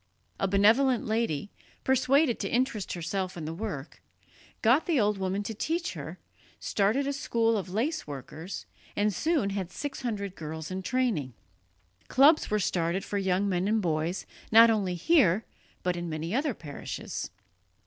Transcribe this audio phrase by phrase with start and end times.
[0.39, 1.51] A benevolent lady,
[1.83, 4.01] persuaded to interest herself in the work,
[4.63, 6.17] got the old woman to teach her,
[6.59, 11.35] started a school of lace workers, and soon had six hundred girls in training.
[12.07, 15.45] Clubs were started for young men and boys, not only here,
[15.83, 17.29] but in many other parishes.